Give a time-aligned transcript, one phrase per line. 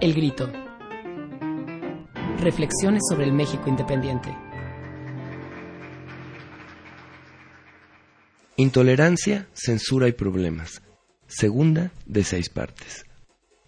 [0.00, 0.50] El Grito.
[2.38, 4.34] Reflexiones sobre el México independiente.
[8.56, 10.80] Intolerancia, censura y problemas.
[11.26, 13.04] Segunda de seis partes.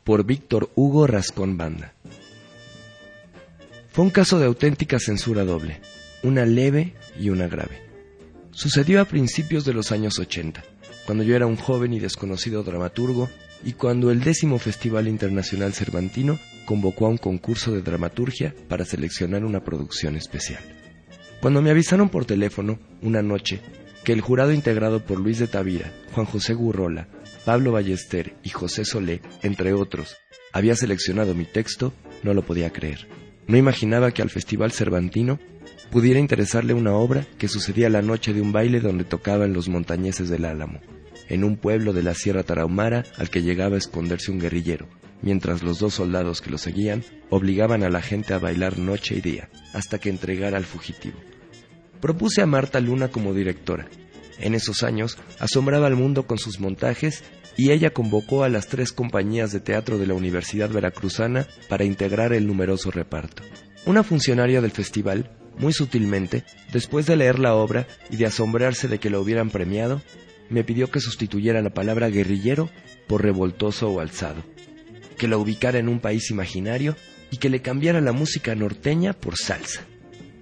[0.04, 1.92] Por Víctor Hugo Rascón Banda.
[3.90, 5.82] Fue un caso de auténtica censura doble,
[6.22, 7.82] una leve y una grave.
[8.52, 10.64] Sucedió a principios de los años 80,
[11.04, 13.28] cuando yo era un joven y desconocido dramaturgo
[13.64, 19.44] y cuando el décimo Festival Internacional Cervantino convocó a un concurso de dramaturgia para seleccionar
[19.44, 20.62] una producción especial.
[21.40, 23.60] Cuando me avisaron por teléfono, una noche,
[24.04, 27.08] que el jurado integrado por Luis de Tavira, Juan José Gurrola,
[27.44, 30.16] Pablo Ballester y José Solé, entre otros,
[30.52, 31.92] había seleccionado mi texto,
[32.22, 33.08] no lo podía creer.
[33.46, 35.40] No imaginaba que al Festival Cervantino
[35.90, 40.28] pudiera interesarle una obra que sucedía la noche de un baile donde tocaban los montañeses
[40.28, 40.80] del Álamo,
[41.32, 44.86] en un pueblo de la Sierra Tarahumara al que llegaba a esconderse un guerrillero,
[45.22, 49.22] mientras los dos soldados que lo seguían obligaban a la gente a bailar noche y
[49.22, 51.18] día, hasta que entregara al fugitivo.
[52.02, 53.88] Propuse a Marta Luna como directora.
[54.38, 57.24] En esos años asombraba al mundo con sus montajes
[57.56, 62.34] y ella convocó a las tres compañías de teatro de la Universidad Veracruzana para integrar
[62.34, 63.42] el numeroso reparto.
[63.86, 68.98] Una funcionaria del festival, muy sutilmente, después de leer la obra y de asombrarse de
[68.98, 70.02] que lo hubieran premiado,
[70.52, 72.70] me pidió que sustituyera la palabra guerrillero
[73.06, 74.42] por revoltoso o alzado,
[75.18, 76.96] que la ubicara en un país imaginario
[77.30, 79.82] y que le cambiara la música norteña por salsa.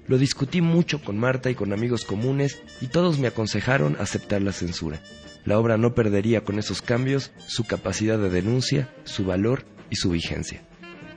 [0.06, 4.52] Lo discutí mucho con Marta y con amigos comunes y todos me aconsejaron aceptar la
[4.52, 5.00] censura.
[5.44, 10.10] La obra no perdería con esos cambios su capacidad de denuncia, su valor y su
[10.10, 10.62] vigencia.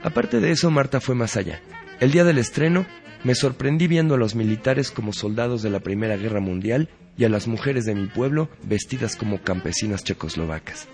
[0.02, 1.60] Aparte de eso, Marta fue más allá.
[2.00, 2.86] El día del estreno,
[3.22, 7.28] me sorprendí viendo a los militares como soldados de la Primera Guerra Mundial y a
[7.28, 10.88] las mujeres de mi pueblo vestidas como campesinas checoslovacas.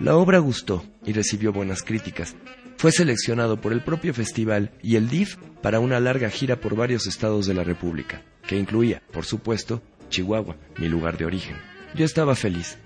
[0.00, 2.34] La obra gustó y recibió buenas críticas.
[2.76, 7.06] Fue seleccionado por el propio festival y el DIF para una larga gira por varios
[7.06, 11.56] estados de la República, que incluía, por supuesto, Chihuahua, mi lugar de origen.
[11.94, 12.78] Yo estaba feliz.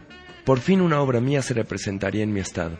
[0.45, 2.79] Por fin una obra mía se representaría en mi estado.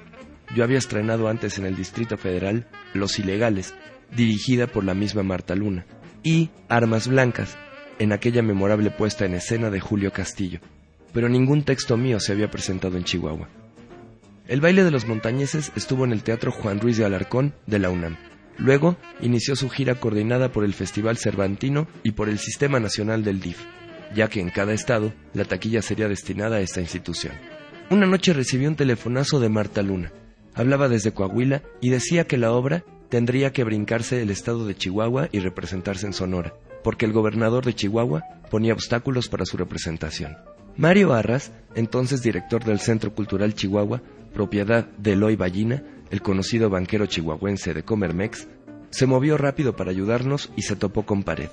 [0.55, 3.75] Yo había estrenado antes en el Distrito Federal Los Ilegales,
[4.15, 5.87] dirigida por la misma Marta Luna,
[6.23, 7.57] y Armas Blancas,
[7.99, 10.61] en aquella memorable puesta en escena de Julio Castillo,
[11.13, 13.49] pero ningún texto mío se había presentado en Chihuahua.
[14.49, 17.91] El baile de los montañeses estuvo en el Teatro Juan Ruiz de Alarcón de la
[17.91, 18.17] UNAM.
[18.59, 23.41] Luego inició su gira coordinada por el Festival Cervantino y por el Sistema Nacional del
[23.41, 23.59] DIF
[24.15, 27.35] ya que en cada estado la taquilla sería destinada a esta institución.
[27.91, 30.13] Una noche recibí un telefonazo de Marta Luna.
[30.55, 32.85] Hablaba desde Coahuila y decía que la obra
[33.17, 36.53] tendría que brincarse el estado de Chihuahua y representarse en Sonora,
[36.85, 40.37] porque el gobernador de Chihuahua ponía obstáculos para su representación.
[40.77, 44.03] Mario Arras, entonces director del Centro Cultural Chihuahua,
[44.35, 48.49] propiedad de Eloy Ballina, el conocido banquero chihuahuense de Comermex,
[48.91, 51.49] se movió rápido para ayudarnos y se topó con pared.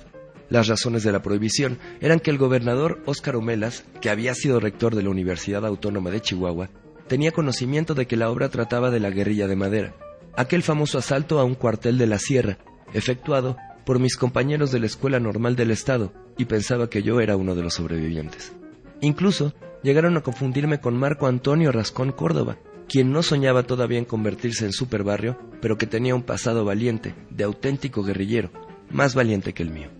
[0.50, 4.94] Las razones de la prohibición eran que el gobernador Óscar Omelas, que había sido rector
[4.94, 6.68] de la Universidad Autónoma de Chihuahua,
[7.08, 9.94] tenía conocimiento de que la obra trataba de la guerrilla de madera,
[10.36, 12.58] aquel famoso asalto a un cuartel de la sierra,
[12.92, 17.36] efectuado por mis compañeros de la Escuela Normal del Estado, y pensaba que yo era
[17.36, 18.52] uno de los sobrevivientes.
[19.00, 22.56] Incluso llegaron a confundirme con Marco Antonio Rascón Córdoba,
[22.88, 27.44] quien no soñaba todavía en convertirse en superbarrio, pero que tenía un pasado valiente, de
[27.44, 28.50] auténtico guerrillero,
[28.90, 29.90] más valiente que el mío.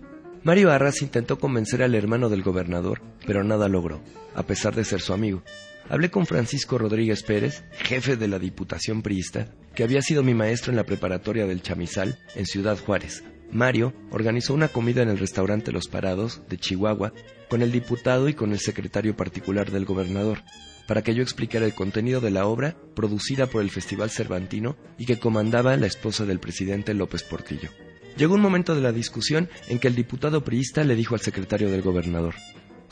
[0.43, 3.99] Mario Arras intentó convencer al hermano del gobernador, pero nada logró,
[4.35, 5.41] a pesar de ser su amigo.
[5.87, 10.71] Hablé con Francisco Rodríguez Pérez, jefe de la Diputación Priista, que había sido mi maestro
[10.71, 13.23] en la preparatoria del Chamizal, en Ciudad Juárez.
[13.51, 17.13] Mario organizó una comida en el restaurante Los Parados, de Chihuahua,
[17.49, 20.41] con el diputado y con el secretario particular del gobernador,
[20.87, 25.05] para que yo explicara el contenido de la obra producida por el Festival Cervantino y
[25.05, 27.69] que comandaba la esposa del presidente López Portillo.
[28.17, 31.69] Llegó un momento de la discusión en que el diputado priista le dijo al secretario
[31.69, 32.33] del gobernador,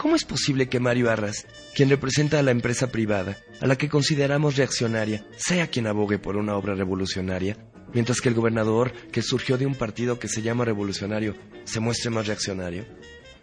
[0.03, 3.88] ¿Cómo es posible que Mario Arras, quien representa a la empresa privada, a la que
[3.88, 7.55] consideramos reaccionaria, sea quien abogue por una obra revolucionaria,
[7.94, 12.09] mientras que el gobernador, que surgió de un partido que se llama revolucionario, se muestre
[12.09, 12.85] más reaccionario?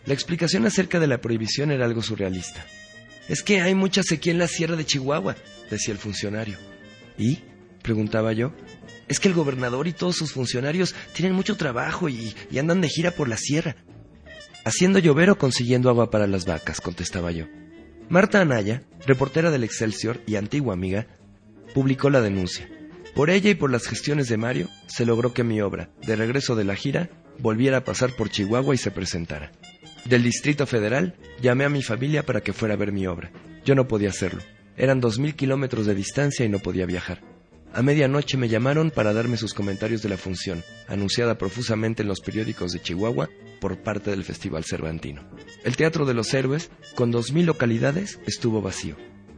[0.04, 2.66] La explicación acerca de la prohibición era algo surrealista.
[3.26, 5.36] Es que hay mucha sequía en la sierra de Chihuahua,
[5.70, 6.58] decía el funcionario.
[7.16, 7.38] ¿Y?
[7.82, 8.52] preguntaba yo.
[9.08, 13.12] Es que el gobernador y todos sus funcionarios tienen mucho trabajo y, andan de gira
[13.12, 13.76] por la sierra.
[14.64, 17.46] Haciendo llover o consiguiendo agua para las vacas, contestaba yo.
[18.08, 21.06] Marta Anaya, reportera del Excelsior y antigua amiga,
[21.74, 22.68] publicó la denuncia.
[23.14, 26.56] Por ella y por las gestiones de Mario, se logró que mi obra, de regreso
[26.56, 27.08] de la gira,
[27.38, 29.50] volviera a pasar por Chihuahua y se presentara.
[30.04, 33.30] Del Distrito Federal, llamé a mi familia para que fuera a ver mi obra.
[33.64, 34.42] Yo no podía hacerlo.
[34.76, 37.22] Eran dos mil kilómetros de distancia y no podía viajar.
[37.72, 42.20] A medianoche me llamaron para darme sus comentarios de la función, anunciada profusamente en los
[42.20, 43.30] periódicos de Chihuahua
[43.60, 45.22] por parte del Festival Cervantino.
[45.62, 48.96] El Teatro de los Héroes, con 2.000 localidades, estuvo vacío.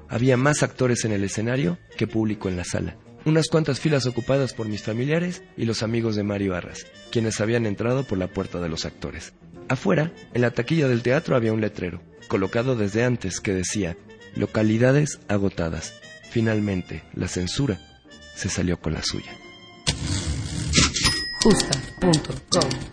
[0.08, 2.96] Había más actores en el escenario que público en la sala.
[3.26, 7.67] Unas cuantas filas ocupadas por mis familiares y los amigos de Mario Arras, quienes habían
[7.67, 9.34] entrado por la puerta de los actores.
[9.69, 13.96] Afuera, en la taquilla del teatro había un letrero, colocado desde antes, que decía,
[14.34, 15.94] localidades agotadas.
[16.31, 17.91] Finalmente, la censura
[18.34, 19.37] se salió con la suya.
[21.43, 22.91] Justa.com.mx